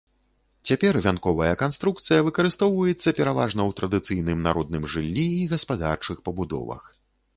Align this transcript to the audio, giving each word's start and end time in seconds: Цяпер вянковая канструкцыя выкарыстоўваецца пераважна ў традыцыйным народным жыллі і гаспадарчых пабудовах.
Цяпер 0.69 0.97
вянковая 1.05 1.51
канструкцыя 1.63 2.23
выкарыстоўваецца 2.27 3.09
пераважна 3.19 3.61
ў 3.69 3.71
традыцыйным 3.81 4.39
народным 4.49 4.83
жыллі 4.95 5.27
і 5.43 5.47
гаспадарчых 5.53 6.17
пабудовах. 6.31 6.83